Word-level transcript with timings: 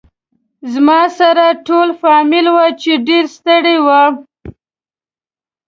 زما 0.73 1.01
سره 1.19 1.45
ټول 1.67 1.87
فامیل 2.01 2.45
و 2.49 2.57
چې 2.81 2.91
ډېر 3.07 3.23
ستړي 3.35 3.77
و. 3.85 3.87